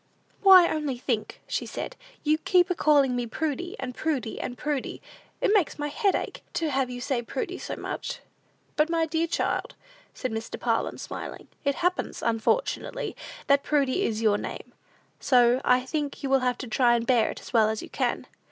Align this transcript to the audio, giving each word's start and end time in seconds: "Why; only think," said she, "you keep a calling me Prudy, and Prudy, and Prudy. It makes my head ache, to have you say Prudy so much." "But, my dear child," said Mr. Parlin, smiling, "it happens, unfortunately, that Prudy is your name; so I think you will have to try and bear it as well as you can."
"Why; 0.41 0.67
only 0.67 0.97
think," 0.97 1.41
said 1.47 1.95
she, 2.23 2.31
"you 2.31 2.39
keep 2.39 2.71
a 2.71 2.73
calling 2.73 3.15
me 3.15 3.27
Prudy, 3.27 3.75
and 3.79 3.93
Prudy, 3.93 4.41
and 4.41 4.57
Prudy. 4.57 4.99
It 5.41 5.53
makes 5.53 5.77
my 5.77 5.89
head 5.89 6.15
ache, 6.15 6.41
to 6.55 6.71
have 6.71 6.89
you 6.89 6.99
say 6.99 7.21
Prudy 7.21 7.59
so 7.59 7.75
much." 7.75 8.19
"But, 8.75 8.89
my 8.89 9.05
dear 9.05 9.27
child," 9.27 9.75
said 10.15 10.31
Mr. 10.31 10.59
Parlin, 10.59 10.97
smiling, 10.97 11.49
"it 11.63 11.75
happens, 11.85 12.23
unfortunately, 12.23 13.15
that 13.45 13.61
Prudy 13.61 14.01
is 14.03 14.23
your 14.23 14.39
name; 14.39 14.73
so 15.19 15.61
I 15.63 15.85
think 15.85 16.23
you 16.23 16.31
will 16.31 16.39
have 16.39 16.57
to 16.57 16.67
try 16.67 16.95
and 16.95 17.05
bear 17.05 17.29
it 17.29 17.39
as 17.39 17.53
well 17.53 17.69
as 17.69 17.83
you 17.83 17.89
can." 17.91 18.25